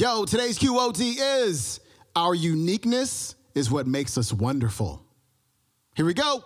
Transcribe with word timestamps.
Yo, 0.00 0.24
today's 0.24 0.58
QOD 0.58 1.16
is 1.44 1.78
Our 2.16 2.34
uniqueness 2.34 3.34
is 3.54 3.70
what 3.70 3.86
makes 3.86 4.16
us 4.16 4.32
wonderful. 4.32 5.04
Here 5.94 6.06
we 6.06 6.14
go. 6.14 6.42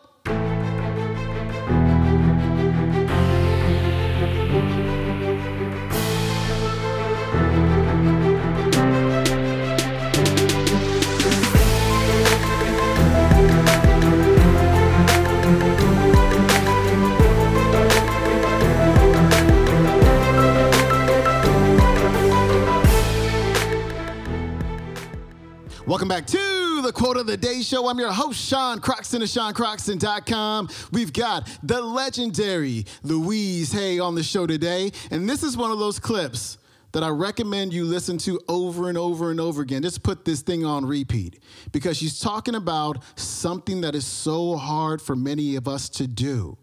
Back 26.14 26.26
to 26.28 26.80
the 26.80 26.92
Quote 26.92 27.16
of 27.16 27.26
the 27.26 27.36
Day 27.36 27.60
Show. 27.60 27.88
I'm 27.88 27.98
your 27.98 28.12
host, 28.12 28.38
Sean 28.38 28.78
Croxton 28.78 29.20
of 29.20 29.28
SeanCroxton.com. 29.28 30.68
We've 30.92 31.12
got 31.12 31.48
the 31.64 31.82
legendary 31.82 32.86
Louise 33.02 33.72
Hay 33.72 33.98
on 33.98 34.14
the 34.14 34.22
show 34.22 34.46
today. 34.46 34.92
And 35.10 35.28
this 35.28 35.42
is 35.42 35.56
one 35.56 35.72
of 35.72 35.80
those 35.80 35.98
clips 35.98 36.56
that 36.92 37.02
I 37.02 37.08
recommend 37.08 37.72
you 37.72 37.84
listen 37.84 38.16
to 38.18 38.40
over 38.48 38.88
and 38.88 38.96
over 38.96 39.32
and 39.32 39.40
over 39.40 39.62
again. 39.62 39.82
Just 39.82 40.04
put 40.04 40.24
this 40.24 40.42
thing 40.42 40.64
on 40.64 40.86
repeat 40.86 41.42
because 41.72 41.96
she's 41.96 42.20
talking 42.20 42.54
about 42.54 43.02
something 43.16 43.80
that 43.80 43.96
is 43.96 44.06
so 44.06 44.54
hard 44.54 45.02
for 45.02 45.16
many 45.16 45.56
of 45.56 45.66
us 45.66 45.88
to 45.88 46.06
do, 46.06 46.56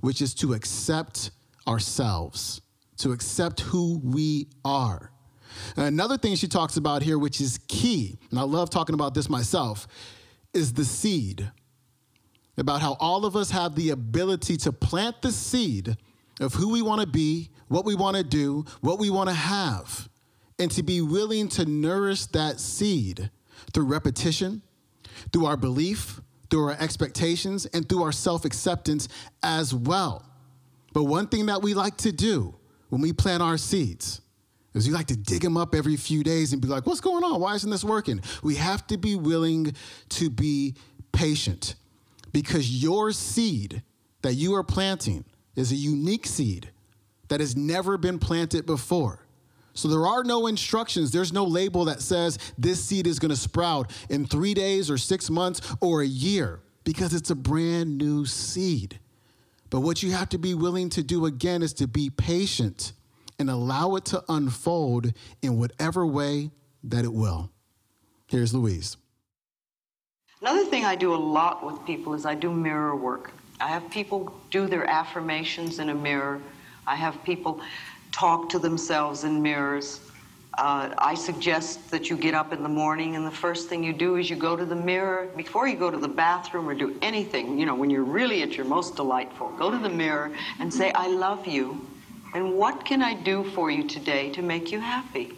which 0.00 0.20
is 0.20 0.34
to 0.34 0.52
accept 0.52 1.30
ourselves, 1.66 2.60
to 2.98 3.12
accept 3.12 3.60
who 3.60 4.02
we 4.04 4.48
are. 4.66 5.12
Another 5.76 6.18
thing 6.18 6.34
she 6.34 6.48
talks 6.48 6.76
about 6.76 7.02
here, 7.02 7.18
which 7.18 7.40
is 7.40 7.58
key, 7.68 8.18
and 8.30 8.38
I 8.38 8.42
love 8.42 8.70
talking 8.70 8.94
about 8.94 9.14
this 9.14 9.28
myself, 9.28 9.86
is 10.52 10.72
the 10.72 10.84
seed. 10.84 11.50
About 12.56 12.80
how 12.80 12.96
all 12.98 13.24
of 13.24 13.36
us 13.36 13.50
have 13.50 13.76
the 13.76 13.90
ability 13.90 14.56
to 14.58 14.72
plant 14.72 15.22
the 15.22 15.30
seed 15.30 15.96
of 16.40 16.54
who 16.54 16.70
we 16.70 16.82
want 16.82 17.00
to 17.00 17.06
be, 17.06 17.50
what 17.68 17.84
we 17.84 17.94
want 17.94 18.16
to 18.16 18.24
do, 18.24 18.64
what 18.80 18.98
we 18.98 19.10
want 19.10 19.28
to 19.28 19.34
have, 19.34 20.08
and 20.58 20.70
to 20.72 20.82
be 20.82 21.00
willing 21.00 21.48
to 21.50 21.64
nourish 21.66 22.26
that 22.26 22.58
seed 22.58 23.30
through 23.72 23.84
repetition, 23.84 24.62
through 25.32 25.46
our 25.46 25.56
belief, 25.56 26.20
through 26.50 26.68
our 26.68 26.76
expectations, 26.80 27.66
and 27.66 27.88
through 27.88 28.02
our 28.02 28.12
self 28.12 28.44
acceptance 28.44 29.08
as 29.42 29.74
well. 29.74 30.24
But 30.92 31.04
one 31.04 31.28
thing 31.28 31.46
that 31.46 31.62
we 31.62 31.74
like 31.74 31.96
to 31.98 32.12
do 32.12 32.54
when 32.88 33.00
we 33.00 33.12
plant 33.12 33.42
our 33.42 33.58
seeds, 33.58 34.20
is 34.74 34.86
you 34.86 34.94
like 34.94 35.06
to 35.06 35.16
dig 35.16 35.42
them 35.42 35.56
up 35.56 35.74
every 35.74 35.96
few 35.96 36.22
days 36.22 36.52
and 36.52 36.62
be 36.62 36.68
like, 36.68 36.86
what's 36.86 37.00
going 37.00 37.24
on? 37.24 37.40
Why 37.40 37.54
isn't 37.54 37.70
this 37.70 37.84
working? 37.84 38.20
We 38.42 38.56
have 38.56 38.86
to 38.88 38.98
be 38.98 39.16
willing 39.16 39.74
to 40.10 40.30
be 40.30 40.74
patient 41.12 41.74
because 42.32 42.82
your 42.82 43.12
seed 43.12 43.82
that 44.22 44.34
you 44.34 44.54
are 44.54 44.62
planting 44.62 45.24
is 45.56 45.72
a 45.72 45.76
unique 45.76 46.26
seed 46.26 46.70
that 47.28 47.40
has 47.40 47.56
never 47.56 47.96
been 47.96 48.18
planted 48.18 48.66
before. 48.66 49.26
So 49.74 49.88
there 49.88 50.06
are 50.06 50.24
no 50.24 50.48
instructions, 50.48 51.12
there's 51.12 51.32
no 51.32 51.44
label 51.44 51.84
that 51.84 52.02
says 52.02 52.38
this 52.58 52.84
seed 52.84 53.06
is 53.06 53.18
gonna 53.18 53.36
sprout 53.36 53.90
in 54.10 54.26
three 54.26 54.54
days 54.54 54.90
or 54.90 54.98
six 54.98 55.30
months 55.30 55.60
or 55.80 56.02
a 56.02 56.06
year 56.06 56.60
because 56.84 57.14
it's 57.14 57.30
a 57.30 57.36
brand 57.36 57.96
new 57.96 58.26
seed. 58.26 58.98
But 59.70 59.80
what 59.80 60.02
you 60.02 60.12
have 60.12 60.30
to 60.30 60.38
be 60.38 60.54
willing 60.54 60.88
to 60.90 61.02
do 61.02 61.26
again 61.26 61.62
is 61.62 61.72
to 61.74 61.86
be 61.86 62.10
patient 62.10 62.92
and 63.38 63.48
allow 63.50 63.94
it 63.96 64.04
to 64.06 64.22
unfold 64.28 65.12
in 65.42 65.58
whatever 65.58 66.06
way 66.06 66.50
that 66.84 67.04
it 67.04 67.12
will. 67.12 67.50
Here's 68.26 68.52
Louise. 68.52 68.96
Another 70.40 70.64
thing 70.64 70.84
I 70.84 70.94
do 70.94 71.14
a 71.14 71.16
lot 71.16 71.64
with 71.64 71.84
people 71.84 72.14
is 72.14 72.24
I 72.24 72.34
do 72.34 72.52
mirror 72.52 72.94
work. 72.94 73.32
I 73.60 73.68
have 73.68 73.90
people 73.90 74.32
do 74.50 74.66
their 74.66 74.88
affirmations 74.88 75.78
in 75.80 75.88
a 75.88 75.94
mirror. 75.94 76.40
I 76.86 76.94
have 76.94 77.22
people 77.24 77.60
talk 78.12 78.48
to 78.50 78.58
themselves 78.58 79.24
in 79.24 79.42
mirrors. 79.42 80.00
Uh, 80.56 80.92
I 80.98 81.14
suggest 81.14 81.90
that 81.90 82.10
you 82.10 82.16
get 82.16 82.34
up 82.34 82.52
in 82.52 82.62
the 82.62 82.68
morning 82.68 83.14
and 83.16 83.24
the 83.24 83.30
first 83.30 83.68
thing 83.68 83.84
you 83.84 83.92
do 83.92 84.16
is 84.16 84.28
you 84.28 84.36
go 84.36 84.56
to 84.56 84.64
the 84.64 84.76
mirror 84.76 85.28
before 85.36 85.68
you 85.68 85.76
go 85.76 85.90
to 85.90 85.96
the 85.96 86.08
bathroom 86.08 86.68
or 86.68 86.74
do 86.74 86.96
anything. 87.02 87.58
You 87.58 87.66
know, 87.66 87.74
when 87.74 87.90
you're 87.90 88.02
really 88.02 88.42
at 88.42 88.56
your 88.56 88.66
most 88.66 88.96
delightful, 88.96 89.50
go 89.58 89.70
to 89.70 89.78
the 89.78 89.88
mirror 89.88 90.32
and 90.58 90.72
say, 90.72 90.92
I 90.92 91.08
love 91.08 91.46
you. 91.46 91.86
And 92.34 92.54
what 92.54 92.84
can 92.84 93.02
I 93.02 93.14
do 93.14 93.44
for 93.50 93.70
you 93.70 93.84
today 93.84 94.30
to 94.30 94.42
make 94.42 94.70
you 94.70 94.80
happy? 94.80 95.32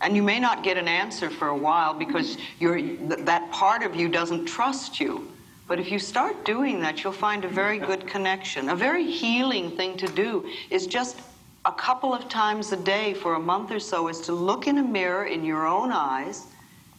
And 0.00 0.14
you 0.14 0.22
may 0.22 0.38
not 0.38 0.62
get 0.62 0.76
an 0.76 0.88
answer 0.88 1.30
for 1.30 1.48
a 1.48 1.56
while 1.56 1.94
because 1.94 2.36
that 2.60 3.50
part 3.50 3.82
of 3.82 3.96
you 3.96 4.08
doesn't 4.08 4.46
trust 4.46 5.00
you. 5.00 5.32
But 5.66 5.80
if 5.80 5.90
you 5.90 5.98
start 5.98 6.44
doing 6.44 6.80
that, 6.80 7.02
you'll 7.02 7.12
find 7.12 7.44
a 7.44 7.48
very 7.48 7.78
good 7.78 8.06
connection. 8.06 8.68
A 8.68 8.76
very 8.76 9.10
healing 9.10 9.76
thing 9.76 9.96
to 9.96 10.06
do 10.06 10.48
is 10.70 10.86
just 10.86 11.20
a 11.64 11.72
couple 11.72 12.14
of 12.14 12.28
times 12.28 12.70
a 12.70 12.76
day 12.76 13.14
for 13.14 13.34
a 13.34 13.40
month 13.40 13.72
or 13.72 13.80
so 13.80 14.06
is 14.06 14.20
to 14.22 14.32
look 14.32 14.68
in 14.68 14.78
a 14.78 14.82
mirror 14.84 15.24
in 15.24 15.44
your 15.44 15.66
own 15.66 15.90
eyes 15.90 16.46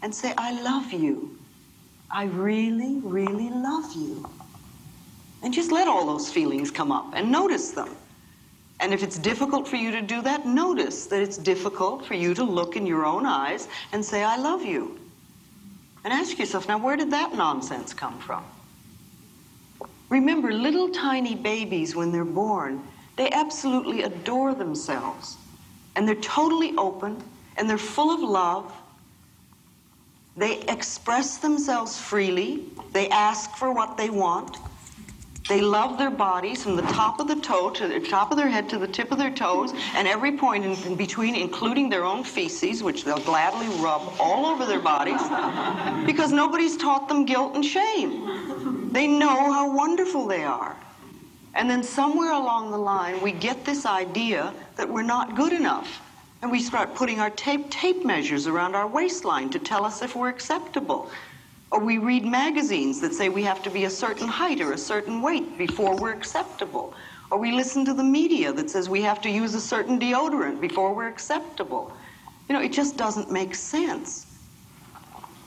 and 0.01 0.13
say, 0.13 0.34
I 0.38 0.62
love 0.62 0.91
you. 0.91 1.38
I 2.12 2.25
really, 2.25 2.97
really 2.97 3.50
love 3.50 3.94
you. 3.96 4.29
And 5.44 5.53
just 5.53 5.72
let 5.72 5.88
all 5.88 6.06
those 6.06 6.31
feelings 6.31 6.72
come 6.72 6.92
up 6.92 7.14
and 7.16 7.31
notice 7.31 7.72
them. 7.72 7.90
And 8.80 8.94
if 8.94 9.03
it's 9.03 9.18
difficult 9.18 9.68
for 9.68 9.75
you 9.75 9.92
to 9.92 10.02
do 10.02 10.22
that, 10.22 10.46
notice 10.46 11.06
that 11.08 11.22
it's 11.22 11.38
difficult 11.38 12.06
for 12.06 12.14
you 12.14 12.34
to 12.36 12.44
look 12.44 12.75
in 12.75 12.86
your 12.86 13.06
own 13.06 13.25
eyes 13.25 13.68
and 13.92 14.03
say, 14.03 14.24
I 14.24 14.38
love 14.38 14.64
you. 14.64 15.00
And 16.03 16.14
ask 16.14 16.38
yourself, 16.38 16.68
now, 16.68 16.78
where 16.78 16.96
did 16.96 17.12
that 17.12 17.36
nonsense 17.36 17.94
come 17.94 18.20
from? 18.20 18.44
Remember, 20.09 20.53
little 20.53 20.90
tiny 20.90 21.36
babies, 21.36 21.96
when 21.96 22.12
they're 22.12 22.24
born, 22.24 22.81
they 23.16 23.30
absolutely 23.31 24.03
adore 24.03 24.53
themselves. 24.53 25.38
And 25.96 26.08
they're 26.08 26.16
totally 26.16 26.76
open 26.78 27.22
and 27.58 27.70
they're 27.70 27.78
full 27.78 28.12
of 28.12 28.22
love. 28.22 28.72
They 30.38 30.62
express 30.62 31.40
themselves 31.40 32.00
freely. 32.00 32.66
They 32.94 33.09
ask 33.09 33.52
for 33.56 33.74
what 33.74 33.97
they 33.97 34.12
want. 34.12 34.58
They 35.47 35.62
love 35.62 35.97
their 35.97 36.12
bodies 36.12 36.63
from 36.63 36.75
the 36.75 36.81
top 36.84 37.22
of 37.22 37.28
the 37.28 37.38
toe 37.38 37.69
to 37.69 37.88
the 37.88 38.02
top 38.02 38.31
of 38.31 38.38
their 38.38 38.50
head 38.50 38.68
to 38.69 38.78
the 38.78 38.88
tip 38.88 39.12
of 39.13 39.18
their 39.18 39.31
toes, 39.31 39.74
and 39.96 40.08
every 40.08 40.34
point 40.38 40.66
in, 40.66 40.96
between, 40.96 41.35
including 41.35 41.90
their 41.90 42.03
own 42.03 42.24
feces, 42.24 42.84
which 42.84 43.06
they'll 43.06 43.18
gladly 43.19 43.68
rub 43.81 44.13
all 44.19 44.46
over 44.46 44.66
their 44.66 44.81
bodies, 44.81 45.22
because 46.06 46.34
nobody's 46.34 46.75
taught 46.75 47.08
them 47.08 47.24
guilt 47.24 47.56
and 47.56 47.63
shame. 47.63 48.91
They 48.91 49.08
know 49.08 49.52
how 49.53 49.74
wonderful 49.74 50.28
they 50.28 50.44
are. 50.44 50.75
And 51.53 51.69
then 51.69 51.81
somewhere 51.81 52.34
along 52.34 52.72
the 52.72 52.78
line, 52.78 53.22
we 53.22 53.31
get 53.31 53.64
this 53.64 53.85
idea 53.85 54.53
that 54.75 54.88
we're 54.88 55.02
not 55.02 55.35
good 55.35 55.53
enough. 55.53 56.02
And 56.41 56.52
we 56.52 56.59
start 56.59 56.94
putting 56.94 57.19
our 57.19 57.31
tape, 57.31 57.72
tape 57.72 58.06
measures 58.06 58.46
around 58.46 58.75
our 58.75 58.85
waistline 58.85 59.50
to 59.50 59.59
tell 59.59 59.84
us 59.85 60.03
if 60.03 60.16
we're 60.16 60.29
acceptable. 60.29 61.09
Or 61.72 61.79
we 61.79 61.97
read 61.97 62.25
magazines 62.25 63.01
that 63.01 63.13
say 63.13 63.29
we 63.29 63.44
have 63.44 63.61
to 63.63 63.69
be 63.69 63.83
a 63.85 63.89
certain 63.89 64.28
height 64.28 64.61
or 64.61 64.72
a 64.72 64.78
certain 64.78 65.22
weight 65.22 65.57
before 65.57 65.95
we're 65.95 66.13
acceptable. 66.13 66.94
Or 67.29 67.38
we 67.38 67.51
listen 67.51 67.83
to 67.85 67.94
the 67.94 68.03
media 68.03 68.53
that 68.53 68.69
says 68.69 68.89
we 68.89 69.01
have 69.01 69.19
to 69.22 69.29
use 69.29 69.53
a 69.53 69.61
certain 69.61 70.00
deodorant 70.00 70.61
before 70.61 70.94
we're 70.94 71.09
acceptable. 71.09 71.91
You 72.47 72.55
know, 72.55 72.61
it 72.61 72.72
just 72.72 72.95
doesn't 72.95 73.31
make 73.31 73.53
sense. 73.53 74.28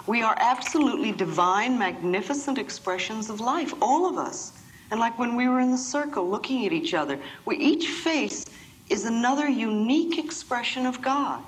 We 0.06 0.22
are 0.22 0.36
absolutely 0.38 1.12
divine, 1.12 1.78
magnificent 1.78 2.58
expressions 2.58 3.30
of 3.30 3.40
life, 3.40 3.72
all 3.80 4.06
of 4.06 4.18
us. 4.18 4.52
And 4.90 5.00
like 5.00 5.18
when 5.18 5.36
we 5.36 5.48
were 5.48 5.60
in 5.60 5.70
the 5.70 5.78
circle 5.78 6.28
looking 6.28 6.66
at 6.66 6.72
each 6.72 6.94
other, 6.94 7.18
we, 7.46 7.56
each 7.56 7.88
face 7.88 8.44
is 8.90 9.04
another 9.04 9.48
unique 9.48 10.18
expression 10.18 10.84
of 10.84 11.00
God. 11.00 11.44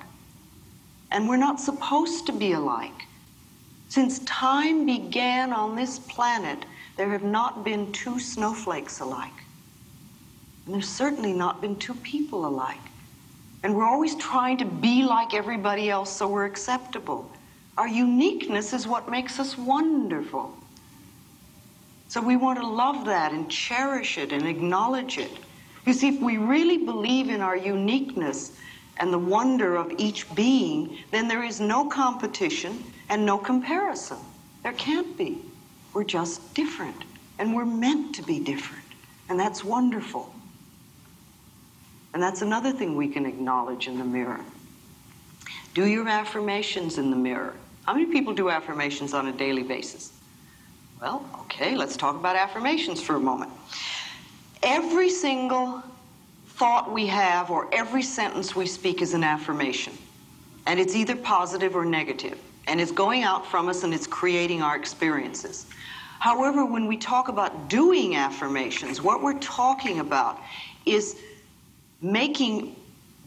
And 1.11 1.27
we're 1.27 1.37
not 1.37 1.59
supposed 1.59 2.25
to 2.27 2.31
be 2.31 2.53
alike. 2.53 3.05
Since 3.93 4.17
time 4.25 4.87
began 4.87 5.53
on 5.53 5.75
this 5.75 5.99
planet, 5.99 6.65
there 6.97 7.11
have 7.11 7.21
not 7.21 7.63
been 7.63 7.91
two 7.91 8.19
snowflakes 8.19 9.01
alike. 9.01 9.43
And 10.65 10.73
there's 10.73 10.89
certainly 10.89 11.31
not 11.31 11.61
been 11.61 11.75
two 11.75 11.93
people 11.93 12.47
alike. 12.47 12.81
And 13.61 13.75
we're 13.75 13.85
always 13.85 14.15
trying 14.15 14.57
to 14.57 14.65
be 14.65 15.03
like 15.03 15.35
everybody 15.35 15.91
else 15.91 16.11
so 16.11 16.27
we're 16.27 16.45
acceptable. 16.45 17.31
Our 17.77 17.87
uniqueness 17.87 18.73
is 18.73 18.87
what 18.87 19.11
makes 19.11 19.39
us 19.39 19.59
wonderful. 19.59 20.57
So 22.07 22.19
we 22.19 22.35
want 22.35 22.59
to 22.61 22.67
love 22.67 23.05
that 23.05 23.31
and 23.31 23.47
cherish 23.47 24.17
it 24.17 24.31
and 24.31 24.47
acknowledge 24.47 25.19
it. 25.19 25.37
You 25.85 25.93
see, 25.93 26.07
if 26.07 26.19
we 26.19 26.37
really 26.37 26.79
believe 26.79 27.29
in 27.29 27.41
our 27.41 27.55
uniqueness 27.55 28.57
and 28.97 29.13
the 29.13 29.19
wonder 29.19 29.75
of 29.75 29.93
each 29.99 30.33
being, 30.33 30.97
then 31.11 31.27
there 31.27 31.43
is 31.43 31.59
no 31.59 31.87
competition 31.87 32.83
and 33.13 33.27
no 33.27 33.37
comparison. 33.37 34.17
There 34.63 34.73
can't 34.73 35.15
be. 35.15 35.37
We're 35.93 36.03
just 36.03 36.55
different, 36.55 36.95
and 37.37 37.53
we're 37.53 37.63
meant 37.63 38.15
to 38.15 38.23
be 38.23 38.39
different, 38.39 38.83
and 39.29 39.39
that's 39.39 39.63
wonderful. 39.63 40.33
And 42.15 42.23
that's 42.23 42.41
another 42.41 42.71
thing 42.71 42.95
we 42.95 43.07
can 43.07 43.27
acknowledge 43.27 43.87
in 43.87 43.99
the 43.99 44.03
mirror. 44.03 44.39
Do 45.75 45.85
your 45.85 46.07
affirmations 46.07 46.97
in 46.97 47.11
the 47.11 47.15
mirror. 47.15 47.53
How 47.85 47.93
many 47.93 48.07
people 48.07 48.33
do 48.33 48.49
affirmations 48.49 49.13
on 49.13 49.27
a 49.27 49.31
daily 49.31 49.63
basis? 49.63 50.11
Well, 50.99 51.23
okay, 51.41 51.75
let's 51.75 51.95
talk 51.95 52.15
about 52.15 52.35
affirmations 52.35 52.99
for 52.99 53.15
a 53.15 53.19
moment. 53.19 53.51
Every 54.63 55.09
single 55.09 55.83
thought 56.47 56.91
we 56.91 57.05
have 57.07 57.51
or 57.51 57.71
every 57.71 58.01
sentence 58.01 58.55
we 58.55 58.65
speak 58.65 59.03
is 59.03 59.13
an 59.13 59.23
affirmation. 59.23 59.93
And 60.65 60.79
it's 60.79 60.95
either 60.95 61.15
positive 61.15 61.75
or 61.75 61.85
negative. 61.85 62.39
And 62.67 62.79
it's 62.79 62.91
going 62.91 63.23
out 63.23 63.45
from 63.45 63.69
us 63.69 63.83
and 63.83 63.93
it's 63.93 64.07
creating 64.07 64.61
our 64.61 64.75
experiences. 64.75 65.65
However, 66.19 66.65
when 66.65 66.87
we 66.87 66.95
talk 66.95 67.27
about 67.27 67.69
doing 67.69 68.15
affirmations, 68.15 69.01
what 69.01 69.21
we're 69.21 69.39
talking 69.39 69.99
about 69.99 70.39
is 70.85 71.17
making 72.01 72.75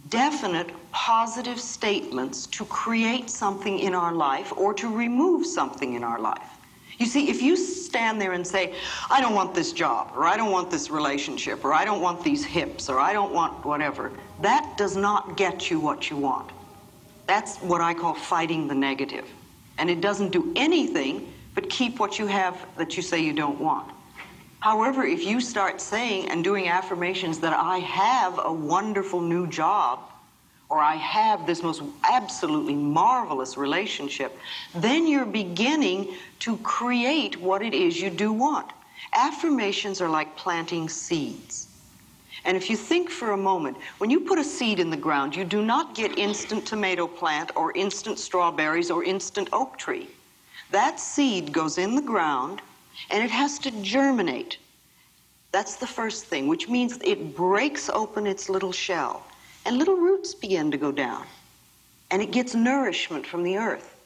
definite 0.08 0.70
positive 0.92 1.60
statements 1.60 2.46
to 2.46 2.64
create 2.66 3.28
something 3.28 3.80
in 3.80 3.94
our 3.94 4.12
life 4.12 4.52
or 4.56 4.72
to 4.74 4.88
remove 4.88 5.44
something 5.44 5.94
in 5.94 6.04
our 6.04 6.20
life. 6.20 6.48
You 6.98 7.04
see, 7.06 7.28
if 7.28 7.42
you 7.42 7.56
stand 7.56 8.20
there 8.20 8.32
and 8.32 8.46
say, 8.46 8.74
I 9.10 9.20
don't 9.20 9.34
want 9.34 9.54
this 9.54 9.72
job, 9.72 10.12
or 10.16 10.24
I 10.24 10.36
don't 10.36 10.50
want 10.50 10.70
this 10.70 10.90
relationship, 10.90 11.64
or 11.64 11.74
I 11.74 11.84
don't 11.84 12.00
want 12.00 12.24
these 12.24 12.44
hips, 12.44 12.88
or 12.88 12.98
I 12.98 13.12
don't 13.12 13.34
want 13.34 13.64
whatever, 13.66 14.12
that 14.40 14.76
does 14.78 14.96
not 14.96 15.36
get 15.36 15.70
you 15.70 15.78
what 15.78 16.08
you 16.08 16.16
want. 16.16 16.50
That's 17.26 17.58
what 17.58 17.80
I 17.80 17.94
call 17.94 18.14
fighting 18.14 18.68
the 18.68 18.74
negative. 18.74 19.28
And 19.78 19.90
it 19.90 20.00
doesn't 20.00 20.30
do 20.30 20.52
anything 20.56 21.32
but 21.54 21.68
keep 21.70 21.98
what 21.98 22.18
you 22.18 22.26
have 22.26 22.56
that 22.76 22.96
you 22.96 23.02
say 23.02 23.20
you 23.20 23.32
don't 23.32 23.58
want. 23.58 23.90
However, 24.60 25.04
if 25.04 25.24
you 25.24 25.40
start 25.40 25.80
saying 25.80 26.28
and 26.28 26.42
doing 26.42 26.68
affirmations 26.68 27.38
that 27.40 27.52
I 27.52 27.78
have 27.78 28.38
a 28.42 28.52
wonderful 28.52 29.20
new 29.20 29.46
job, 29.46 30.00
or 30.68 30.80
I 30.80 30.96
have 30.96 31.46
this 31.46 31.62
most 31.62 31.82
absolutely 32.04 32.74
marvelous 32.74 33.56
relationship, 33.56 34.36
then 34.74 35.06
you're 35.06 35.24
beginning 35.24 36.14
to 36.40 36.56
create 36.58 37.40
what 37.40 37.62
it 37.62 37.72
is 37.72 38.00
you 38.00 38.10
do 38.10 38.32
want. 38.32 38.70
Affirmations 39.12 40.00
are 40.00 40.08
like 40.08 40.36
planting 40.36 40.88
seeds. 40.88 41.65
And 42.46 42.56
if 42.56 42.70
you 42.70 42.76
think 42.76 43.10
for 43.10 43.32
a 43.32 43.36
moment, 43.36 43.76
when 43.98 44.08
you 44.08 44.20
put 44.20 44.38
a 44.38 44.44
seed 44.44 44.78
in 44.78 44.88
the 44.88 44.96
ground, 44.96 45.34
you 45.34 45.44
do 45.44 45.62
not 45.62 45.96
get 45.96 46.16
instant 46.16 46.64
tomato 46.64 47.08
plant 47.08 47.50
or 47.56 47.72
instant 47.72 48.20
strawberries 48.20 48.88
or 48.88 49.02
instant 49.02 49.48
oak 49.52 49.76
tree. 49.76 50.08
That 50.70 51.00
seed 51.00 51.52
goes 51.52 51.76
in 51.76 51.96
the 51.96 52.02
ground 52.02 52.62
and 53.10 53.22
it 53.22 53.30
has 53.30 53.58
to 53.60 53.72
germinate. 53.82 54.58
That's 55.50 55.74
the 55.74 55.88
first 55.88 56.26
thing, 56.26 56.46
which 56.46 56.68
means 56.68 56.98
it 57.02 57.34
breaks 57.34 57.88
open 57.88 58.28
its 58.28 58.48
little 58.48 58.72
shell 58.72 59.26
and 59.64 59.76
little 59.76 59.96
roots 59.96 60.32
begin 60.32 60.70
to 60.70 60.76
go 60.76 60.92
down. 60.92 61.26
And 62.12 62.22
it 62.22 62.30
gets 62.30 62.54
nourishment 62.54 63.26
from 63.26 63.42
the 63.42 63.56
earth. 63.56 63.96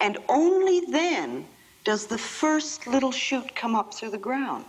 And 0.00 0.18
only 0.28 0.80
then 0.80 1.46
does 1.84 2.06
the 2.06 2.18
first 2.18 2.88
little 2.88 3.12
shoot 3.12 3.54
come 3.54 3.76
up 3.76 3.94
through 3.94 4.10
the 4.10 4.18
ground. 4.18 4.64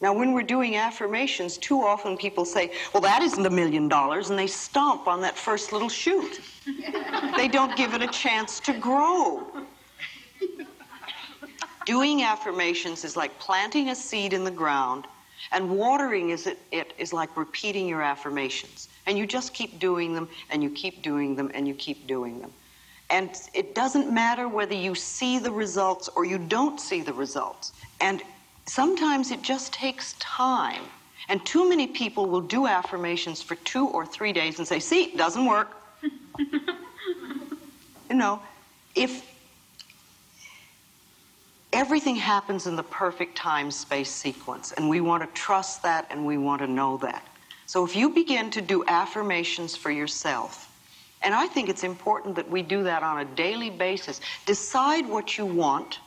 Now, 0.00 0.14
when 0.14 0.32
we're 0.32 0.42
doing 0.42 0.76
affirmations, 0.76 1.58
too 1.58 1.82
often 1.82 2.16
people 2.16 2.46
say, 2.46 2.72
Well, 2.94 3.02
that 3.02 3.22
isn't 3.22 3.44
a 3.44 3.50
million 3.50 3.86
dollars, 3.86 4.30
and 4.30 4.38
they 4.38 4.46
stomp 4.46 5.06
on 5.06 5.20
that 5.20 5.36
first 5.36 5.72
little 5.72 5.90
shoot. 5.90 6.40
they 7.36 7.48
don't 7.48 7.76
give 7.76 7.92
it 7.92 8.00
a 8.00 8.06
chance 8.06 8.60
to 8.60 8.72
grow. 8.72 9.46
Doing 11.84 12.22
affirmations 12.22 13.04
is 13.04 13.16
like 13.16 13.38
planting 13.38 13.90
a 13.90 13.94
seed 13.94 14.32
in 14.32 14.44
the 14.44 14.50
ground, 14.50 15.06
and 15.52 15.70
watering 15.70 16.30
is 16.30 16.46
it, 16.46 16.58
it 16.70 16.94
is 16.98 17.12
like 17.12 17.36
repeating 17.36 17.86
your 17.86 18.00
affirmations. 18.00 18.88
And 19.06 19.18
you 19.18 19.26
just 19.26 19.52
keep 19.52 19.78
doing 19.78 20.14
them, 20.14 20.28
and 20.50 20.62
you 20.62 20.70
keep 20.70 21.02
doing 21.02 21.36
them, 21.36 21.50
and 21.52 21.68
you 21.68 21.74
keep 21.74 22.06
doing 22.06 22.40
them. 22.40 22.52
And 23.10 23.30
it 23.54 23.74
doesn't 23.74 24.12
matter 24.12 24.48
whether 24.48 24.74
you 24.74 24.94
see 24.94 25.38
the 25.38 25.50
results 25.50 26.08
or 26.14 26.24
you 26.24 26.38
don't 26.38 26.80
see 26.80 27.02
the 27.02 27.12
results. 27.12 27.72
And 28.00 28.22
sometimes 28.66 29.30
it 29.30 29.42
just 29.42 29.72
takes 29.72 30.14
time. 30.14 30.82
And 31.28 31.44
too 31.46 31.68
many 31.68 31.86
people 31.86 32.26
will 32.26 32.40
do 32.40 32.66
affirmations 32.66 33.40
for 33.40 33.54
two 33.56 33.86
or 33.86 34.04
three 34.04 34.32
days 34.32 34.58
and 34.58 34.66
say, 34.66 34.80
see, 34.80 35.04
it 35.04 35.16
doesn't 35.16 35.46
work. 35.46 35.76
you 36.38 38.16
know, 38.16 38.40
if 38.94 39.24
everything 41.72 42.16
happens 42.16 42.66
in 42.66 42.76
the 42.76 42.82
perfect 42.82 43.36
time 43.36 43.70
space 43.70 44.10
sequence, 44.10 44.72
and 44.72 44.88
we 44.88 45.00
want 45.00 45.22
to 45.22 45.40
trust 45.40 45.82
that 45.82 46.06
and 46.10 46.26
we 46.26 46.36
want 46.36 46.60
to 46.60 46.66
know 46.66 46.96
that. 46.98 47.26
So 47.66 47.84
if 47.84 47.94
you 47.94 48.10
begin 48.10 48.50
to 48.50 48.60
do 48.60 48.84
affirmations 48.88 49.76
for 49.76 49.92
yourself, 49.92 50.66
and 51.22 51.34
I 51.34 51.46
think 51.46 51.68
it's 51.68 51.84
important 51.84 52.34
that 52.36 52.50
we 52.50 52.62
do 52.62 52.82
that 52.82 53.02
on 53.02 53.20
a 53.20 53.24
daily 53.24 53.70
basis, 53.70 54.20
decide 54.46 55.08
what 55.08 55.38
you 55.38 55.46
want 55.46 56.00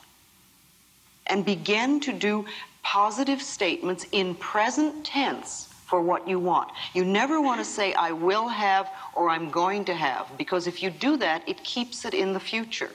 and 1.26 1.44
begin 1.44 2.00
to 2.00 2.12
do 2.12 2.44
positive 2.82 3.40
statements 3.40 4.06
in 4.12 4.34
present 4.34 5.04
tense 5.04 5.68
for 5.86 6.00
what 6.00 6.26
you 6.26 6.38
want. 6.38 6.70
You 6.92 7.04
never 7.04 7.40
want 7.40 7.60
to 7.60 7.64
say, 7.64 7.94
I 7.94 8.12
will 8.12 8.48
have 8.48 8.90
or 9.14 9.28
I'm 9.28 9.50
going 9.50 9.84
to 9.86 9.94
have, 9.94 10.26
because 10.36 10.66
if 10.66 10.82
you 10.82 10.90
do 10.90 11.16
that, 11.18 11.48
it 11.48 11.62
keeps 11.62 12.04
it 12.04 12.14
in 12.14 12.32
the 12.32 12.40
future. 12.40 12.90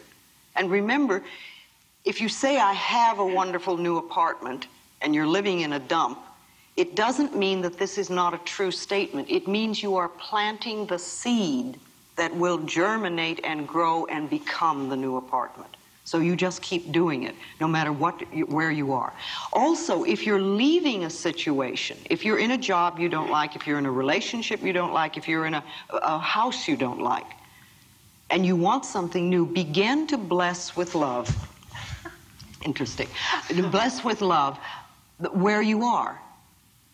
And 0.55 0.69
remember, 0.69 1.23
if 2.05 2.19
you 2.19 2.29
say, 2.29 2.59
I 2.59 2.73
have 2.73 3.19
a 3.19 3.25
wonderful 3.25 3.77
new 3.77 3.97
apartment 3.97 4.67
and 5.01 5.13
you're 5.15 5.27
living 5.27 5.61
in 5.61 5.73
a 5.73 5.79
dump, 5.79 6.19
it 6.75 6.95
doesn't 6.95 7.35
mean 7.35 7.61
that 7.61 7.77
this 7.77 7.97
is 7.97 8.09
not 8.09 8.33
a 8.33 8.37
true 8.39 8.71
statement. 8.71 9.29
It 9.29 9.47
means 9.47 9.83
you 9.83 9.95
are 9.95 10.09
planting 10.09 10.85
the 10.85 10.99
seed 10.99 11.79
that 12.15 12.35
will 12.35 12.57
germinate 12.59 13.39
and 13.43 13.67
grow 13.67 14.05
and 14.05 14.29
become 14.29 14.89
the 14.89 14.95
new 14.95 15.17
apartment. 15.17 15.75
So 16.09 16.17
you 16.17 16.35
just 16.35 16.63
keep 16.63 16.91
doing 16.91 17.21
it, 17.21 17.35
no 17.61 17.67
matter 17.67 17.93
what, 17.93 18.15
where 18.49 18.71
you 18.71 18.93
are. 18.93 19.13
Also, 19.53 20.05
if 20.05 20.25
you're 20.25 20.41
leaving 20.41 21.03
a 21.03 21.09
situation, 21.09 21.99
if 22.09 22.25
you're 22.25 22.39
in 22.39 22.49
a 22.49 22.57
job 22.57 22.97
you 22.97 23.09
don't 23.09 23.29
like, 23.29 23.55
if 23.55 23.67
you're 23.67 23.77
in 23.77 23.85
a 23.85 23.91
relationship 23.91 24.63
you 24.63 24.73
don't 24.73 24.91
like, 24.91 25.17
if 25.17 25.27
you're 25.27 25.45
in 25.45 25.53
a, 25.53 25.63
a 25.91 26.17
house 26.17 26.67
you 26.67 26.75
don't 26.75 26.99
like, 26.99 27.27
and 28.31 28.43
you 28.43 28.55
want 28.55 28.85
something 28.85 29.29
new, 29.29 29.45
begin 29.45 30.07
to 30.07 30.17
bless 30.17 30.75
with 30.75 30.95
love 30.95 31.29
interesting. 32.65 33.07
Bless 33.69 34.03
with 34.03 34.21
love 34.21 34.57
where 35.31 35.61
you 35.61 35.83
are. 35.83 36.19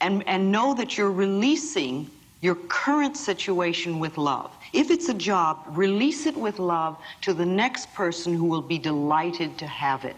And, 0.01 0.27
and 0.27 0.51
know 0.51 0.73
that 0.73 0.97
you're 0.97 1.09
releasing 1.09 2.09
your 2.45 2.55
current 2.69 3.17
situation 3.17 3.97
with 3.97 4.19
love. 4.19 4.51
If 4.71 4.91
it's 4.91 5.09
a 5.09 5.13
job, 5.15 5.65
release 5.69 6.27
it 6.27 6.37
with 6.37 6.59
love 6.59 6.95
to 7.21 7.33
the 7.33 7.45
next 7.45 7.91
person 7.95 8.35
who 8.35 8.45
will 8.45 8.61
be 8.61 8.77
delighted 8.77 9.57
to 9.57 9.65
have 9.65 10.05
it. 10.05 10.15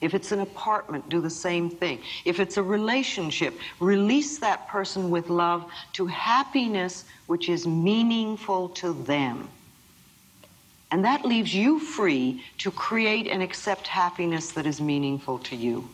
If 0.00 0.14
it's 0.14 0.30
an 0.30 0.40
apartment, 0.40 1.08
do 1.08 1.20
the 1.20 1.28
same 1.28 1.68
thing. 1.68 1.98
If 2.24 2.38
it's 2.38 2.58
a 2.58 2.62
relationship, 2.62 3.58
release 3.80 4.38
that 4.38 4.68
person 4.68 5.10
with 5.10 5.28
love 5.30 5.68
to 5.94 6.06
happiness 6.06 7.06
which 7.26 7.48
is 7.48 7.66
meaningful 7.66 8.68
to 8.68 8.92
them. 8.92 9.48
And 10.92 11.04
that 11.04 11.24
leaves 11.24 11.52
you 11.52 11.80
free 11.80 12.44
to 12.58 12.70
create 12.70 13.26
and 13.26 13.42
accept 13.42 13.88
happiness 13.88 14.52
that 14.52 14.64
is 14.64 14.80
meaningful 14.80 15.40
to 15.40 15.56
you. 15.56 15.88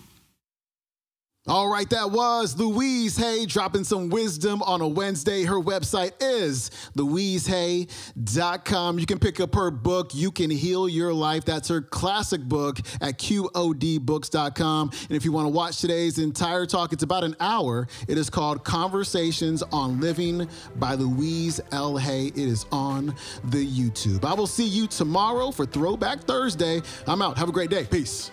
All 1.46 1.68
right, 1.68 1.88
that 1.88 2.10
was 2.10 2.58
Louise 2.58 3.16
Hay 3.16 3.46
dropping 3.46 3.84
some 3.84 4.10
wisdom 4.10 4.62
on 4.62 4.82
a 4.82 4.86
Wednesday. 4.86 5.44
Her 5.44 5.58
website 5.58 6.12
is 6.20 6.70
louisehay.com. 6.98 8.98
You 8.98 9.06
can 9.06 9.18
pick 9.18 9.40
up 9.40 9.54
her 9.54 9.70
book, 9.70 10.14
You 10.14 10.32
Can 10.32 10.50
Heal 10.50 10.86
Your 10.86 11.14
Life. 11.14 11.46
That's 11.46 11.68
her 11.68 11.80
classic 11.80 12.42
book 12.42 12.78
at 13.00 13.18
qodbooks.com. 13.18 14.90
And 15.08 15.16
if 15.16 15.24
you 15.24 15.32
want 15.32 15.46
to 15.46 15.48
watch 15.48 15.80
today's 15.80 16.18
entire 16.18 16.66
talk, 16.66 16.92
it's 16.92 17.04
about 17.04 17.24
an 17.24 17.34
hour. 17.40 17.88
It 18.06 18.18
is 18.18 18.28
called 18.28 18.62
Conversations 18.62 19.62
on 19.72 19.98
Living 19.98 20.46
by 20.76 20.92
Louise 20.92 21.58
L. 21.72 21.96
Hay. 21.96 22.26
It 22.26 22.36
is 22.36 22.66
on 22.70 23.14
the 23.44 23.66
YouTube. 23.66 24.26
I 24.26 24.34
will 24.34 24.46
see 24.46 24.68
you 24.68 24.86
tomorrow 24.86 25.52
for 25.52 25.64
Throwback 25.64 26.24
Thursday. 26.24 26.82
I'm 27.06 27.22
out. 27.22 27.38
Have 27.38 27.48
a 27.48 27.52
great 27.52 27.70
day. 27.70 27.86
Peace. 27.86 28.30